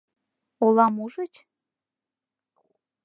—Олам 0.65 0.95
ужыч? 1.03 1.33